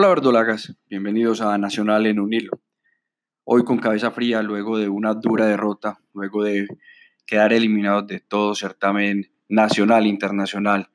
[0.00, 2.60] Hola verdolagas, bienvenidos a Nacional en un hilo.
[3.42, 6.68] Hoy con cabeza fría, luego de una dura derrota, luego de
[7.26, 10.88] quedar eliminados de todo certamen nacional internacional,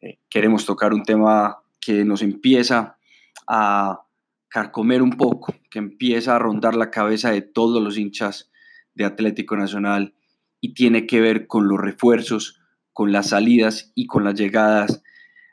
[0.00, 2.96] eh, queremos tocar un tema que nos empieza
[3.46, 4.06] a
[4.48, 8.50] carcomer un poco, que empieza a rondar la cabeza de todos los hinchas
[8.94, 10.14] de Atlético Nacional
[10.62, 12.62] y tiene que ver con los refuerzos,
[12.94, 15.02] con las salidas y con las llegadas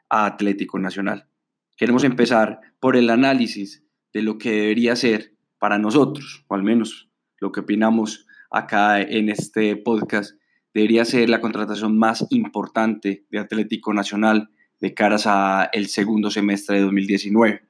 [0.07, 1.27] a Atlético Nacional.
[1.75, 3.83] Queremos empezar por el análisis
[4.13, 9.29] de lo que debería ser para nosotros, o al menos lo que opinamos acá en
[9.29, 10.37] este podcast,
[10.73, 16.77] debería ser la contratación más importante de Atlético Nacional de caras a el segundo semestre
[16.77, 17.63] de 2019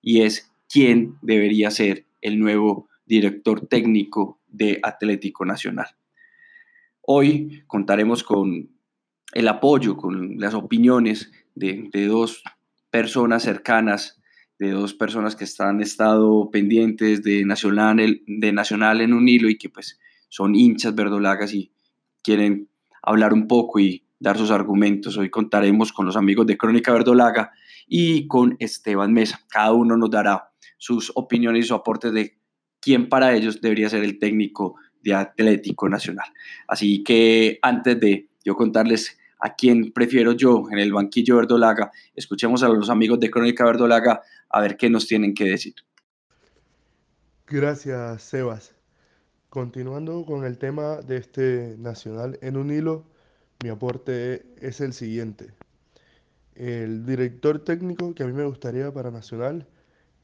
[0.00, 5.88] y es quién debería ser el nuevo director técnico de Atlético Nacional.
[7.00, 8.70] Hoy contaremos con
[9.32, 12.42] el apoyo, con las opiniones de, de dos
[12.92, 14.20] personas cercanas,
[14.58, 19.56] de dos personas que están estado pendientes de Nacional, de Nacional en un hilo y
[19.56, 21.72] que pues son hinchas verdolagas y
[22.22, 22.68] quieren
[23.02, 25.16] hablar un poco y dar sus argumentos.
[25.16, 27.50] Hoy contaremos con los amigos de Crónica Verdolaga
[27.88, 29.40] y con Esteban Mesa.
[29.48, 32.38] Cada uno nos dará sus opiniones y su aporte de
[32.78, 36.26] quién para ellos debería ser el técnico de Atlético Nacional.
[36.68, 41.90] Así que antes de yo contarles a quién prefiero yo en el banquillo verdolaga.
[42.14, 45.74] Escuchemos a los amigos de Crónica Verdolaga a ver qué nos tienen que decir.
[47.48, 48.76] Gracias, Sebas.
[49.48, 53.04] Continuando con el tema de este Nacional en un hilo,
[53.64, 55.52] mi aporte es el siguiente.
[56.54, 59.66] El director técnico que a mí me gustaría para Nacional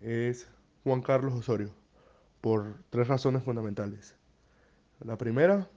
[0.01, 0.47] es
[0.85, 1.75] Juan Carlos Osorio,
[2.41, 4.15] por tres razones fundamentales.
[5.05, 5.69] La primera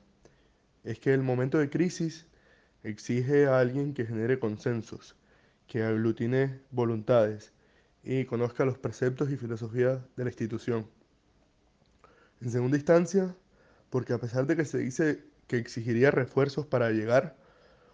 [0.84, 2.28] es que el momento de crisis
[2.84, 5.16] Exige a alguien que genere consensos,
[5.68, 7.54] que aglutine voluntades
[8.04, 10.88] y conozca los preceptos y filosofías de la institución.
[12.42, 13.36] En segunda instancia,
[13.92, 17.38] porque a pesar de que se dice que exigiría refuerzos para llegar,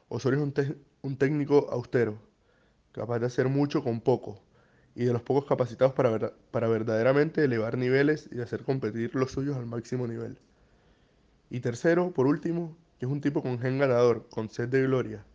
[0.09, 2.17] Osorio es un, técnico austero,
[2.93, 4.41] capaz de hacer mucho con poco,
[4.95, 9.57] y de los pocos capacitados para, para verdaderamente elevar niveles y hacer competir los suyos
[9.57, 10.37] al máximo nivel.
[11.49, 15.25] Y tercero, por último, que es un tipo con gen ganador, con sed de gloria,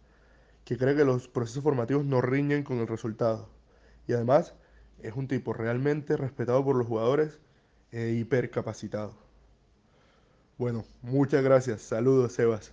[0.65, 3.49] que cree que los procesos formativos no riñen con el resultado.
[4.07, 4.55] Y además
[5.03, 7.41] es un tipo realmente respetado por los jugadores
[7.91, 9.15] e hipercapacitado.
[10.59, 11.83] Bueno, muchas gracias.
[11.83, 12.73] Saludos, Sebas.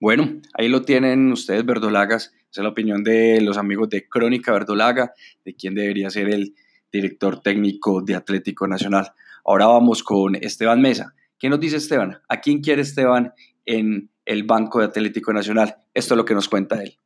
[0.00, 2.34] Bueno, ahí lo tienen ustedes, verdolagas.
[2.50, 5.12] Esa es la opinión de los amigos de Crónica Verdolaga,
[5.44, 6.54] de quién debería ser el
[6.92, 9.12] director técnico de Atlético Nacional.
[9.44, 11.14] Ahora vamos con Esteban Mesa.
[11.38, 12.18] ¿Qué nos dice Esteban?
[12.30, 13.34] ¿A quién quiere Esteban
[13.66, 15.76] en el Banco de Atlético Nacional?
[15.92, 16.98] Esto es lo que nos cuenta él.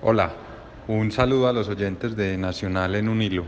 [0.00, 0.32] Hola,
[0.88, 3.44] un saludo a los oyentes de Nacional en un hilo.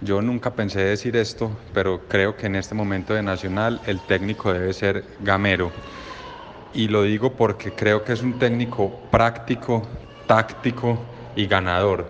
[0.00, 4.54] Yo nunca pensé decir esto, pero creo que en este momento de Nacional el técnico
[4.54, 5.70] debe ser Gamero.
[6.72, 9.82] Y lo digo porque creo que es un técnico práctico,
[10.26, 10.98] táctico
[11.36, 12.08] y ganador.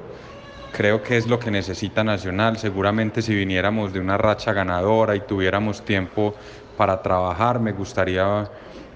[0.73, 2.57] Creo que es lo que necesita Nacional.
[2.57, 6.37] Seguramente si viniéramos de una racha ganadora y tuviéramos tiempo
[6.81, 7.61] para trabajar.
[7.61, 8.49] Me gustaría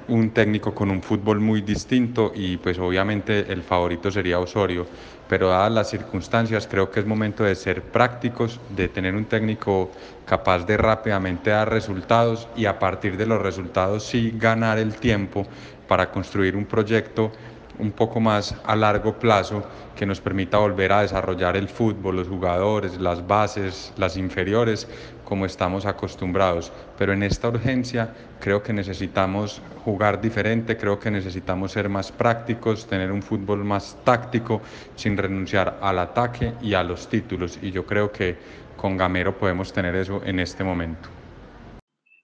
[0.09, 4.87] un técnico con un fútbol muy distinto y pues obviamente el favorito sería Osorio,
[5.29, 9.91] pero dadas las circunstancias creo que es momento de ser prácticos, de tener un técnico
[10.25, 15.47] capaz de rápidamente dar resultados y a partir de los resultados sí ganar el tiempo
[15.87, 17.33] para construir un proyecto
[17.79, 19.65] un poco más a largo plazo
[19.97, 24.89] que nos permita volver a desarrollar el fútbol, los jugadores, las bases, las inferiores,
[25.25, 26.73] como estamos acostumbrados.
[26.99, 32.87] Pero en esta urgencia creo que necesitamos jugar diferente, creo que necesitamos ser más prácticos,
[32.87, 34.61] tener un fútbol más táctico,
[34.97, 37.59] sin renunciar al ataque y a los títulos.
[37.63, 38.37] Y yo creo que
[38.77, 41.09] con Gamero podemos tener eso en este momento.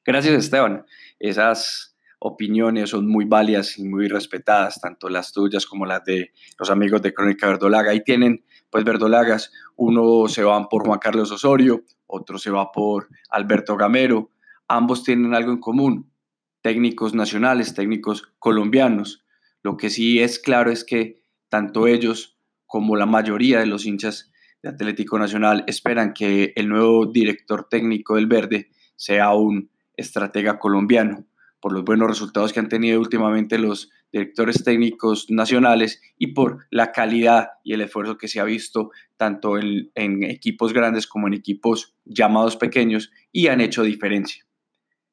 [0.05, 0.85] Gracias Esteban.
[1.19, 1.90] Esas
[2.21, 7.03] opiniones son muy válidas y muy respetadas, tanto las tuyas como las de los amigos
[7.03, 7.91] de Crónica Verdolaga.
[7.91, 13.09] Ahí tienen, pues, Verdolagas, uno se van por Juan Carlos Osorio, otro se va por
[13.31, 14.31] Alberto Gamero.
[14.69, 16.13] Ambos tienen algo en común,
[16.61, 19.25] técnicos nacionales, técnicos colombianos.
[19.63, 24.31] Lo que sí es claro es que tanto ellos como la mayoría de los hinchas
[24.63, 31.25] de Atlético Nacional esperan que el nuevo director técnico del Verde sea un estratega colombiano
[31.61, 36.91] por los buenos resultados que han tenido últimamente los directores técnicos nacionales y por la
[36.91, 39.91] calidad y el esfuerzo que se ha visto tanto en,
[40.25, 44.47] equipos grandes como en equipos llamados pequeños y han hecho diferencia.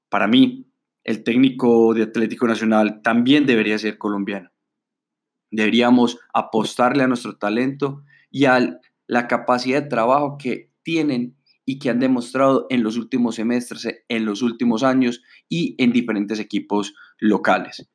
[0.10, 0.68] Para mí,
[1.04, 4.52] el técnico de Atlético Nacional también debería ser colombiano.
[5.52, 11.37] Deberíamos apostarle a nuestro talento y a la capacidad de trabajo que tienen
[11.70, 16.40] y que han demostrado en los últimos semestres, en los últimos años y en diferentes
[16.40, 17.90] equipos locales.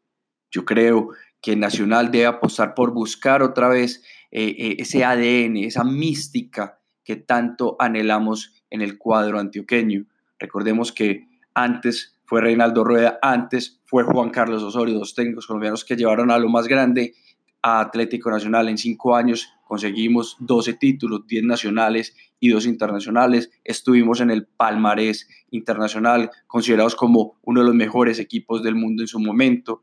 [0.51, 1.09] Yo creo
[1.41, 7.17] que Nacional debe apostar por buscar otra vez eh, eh, ese ADN, esa mística que
[7.17, 10.05] tanto anhelamos en el cuadro antioqueño.
[10.39, 15.97] Recordemos que antes fue Reinaldo Rueda, antes fue Juan Carlos Osorio, dos técnicos colombianos que
[15.97, 17.15] llevaron a lo más grande
[17.63, 18.69] a Atlético Nacional.
[18.69, 23.51] En cinco años conseguimos 12 títulos, 10 nacionales y dos internacionales.
[23.65, 29.09] Estuvimos en el palmarés internacional, considerados como uno de los mejores equipos del mundo en
[29.09, 29.83] su momento.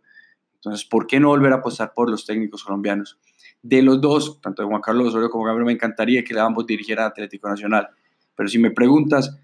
[0.54, 3.18] Entonces, ¿por qué no volver a apostar por los técnicos colombianos?
[3.64, 7.08] De los dos, tanto de Juan Carlos Osorio como Gabriel, me encantaría que ambos dirigieran
[7.08, 7.88] Atlético Nacional.
[8.36, 9.40] Pero si me preguntas,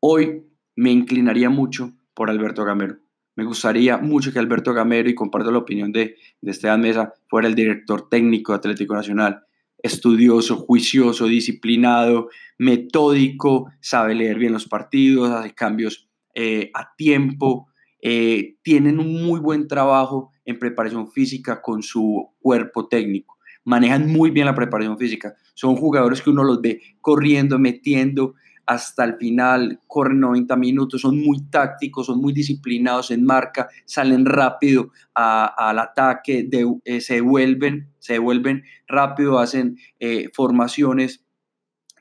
[0.00, 0.42] hoy
[0.74, 2.96] me inclinaría mucho por Alberto Gamero.
[3.34, 7.46] Me gustaría mucho que Alberto Gamero, y comparto la opinión de, de Esteban Mesa, fuera
[7.46, 9.45] el director técnico de Atlético Nacional.
[9.78, 12.28] Estudioso, juicioso, disciplinado,
[12.58, 17.68] metódico, sabe leer bien los partidos, hace cambios eh, a tiempo,
[18.00, 23.36] eh, tienen un muy buen trabajo en preparación física con su cuerpo técnico.
[23.64, 25.34] Manejan muy bien la preparación física.
[25.54, 28.34] Son jugadores que uno los ve corriendo, metiendo,
[28.66, 34.26] hasta el final, corren 90 minutos, son muy tácticos, son muy disciplinados en marca, salen
[34.26, 36.48] rápido al ataque,
[36.84, 41.24] eh, se devuelven, se devuelven rápido, hacen eh, formaciones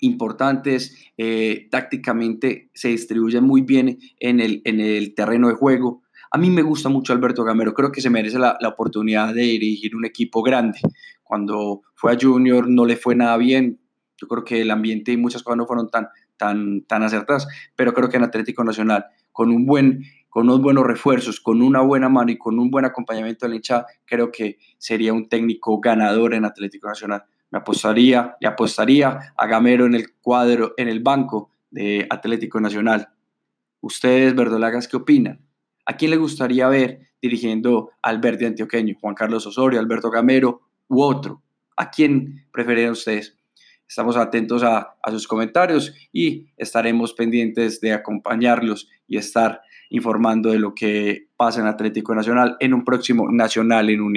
[0.01, 6.01] importantes, eh, tácticamente se distribuyen muy bien en el, en el terreno de juego.
[6.31, 9.43] A mí me gusta mucho Alberto Gamero, creo que se merece la, la, oportunidad de
[9.43, 10.79] dirigir un equipo grande.
[11.23, 13.79] Cuando fue a Junior no le fue nada bien,
[14.17, 17.93] yo creo que el ambiente y muchas cosas no fueron tan, tan, tan acertadas, pero
[17.93, 22.09] creo que en Atlético Nacional, con, un buen, con unos buenos refuerzos, con una buena
[22.09, 26.45] mano y con un buen acompañamiento del hincha, creo que sería un técnico ganador en
[26.45, 27.23] Atlético Nacional.
[27.51, 33.09] Me apostaría, y apostaría a Gamero en el cuadro, en el banco de Atlético Nacional.
[33.81, 35.41] Ustedes, verdolagas, ¿qué opinan?
[35.85, 38.95] ¿A quién le gustaría ver dirigiendo al verde antioqueño?
[38.99, 41.43] ¿Juan Carlos Osorio, Alberto Gamero u otro?
[41.77, 43.37] ¿A quién prefieren ustedes?
[43.87, 50.73] Estamos atentos a, sus comentarios y estaremos pendientes de acompañarlos y estar informando de lo
[50.73, 54.15] que pasa en Atlético Nacional en un próximo Nacional en un